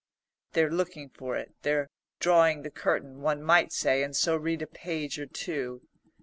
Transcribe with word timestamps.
"They're 0.53 0.71
looking 0.71 1.09
for 1.09 1.37
it; 1.37 1.53
they're 1.61 1.87
drawing 2.19 2.63
the 2.63 2.71
curtain," 2.71 3.21
one 3.21 3.43
might 3.43 3.71
say, 3.71 4.01
and 4.01 4.15
so 4.15 4.35
read 4.35 4.63
on 4.63 4.67
a 4.67 4.75
page 4.75 5.19
or 5.19 5.27
two. 5.27 5.83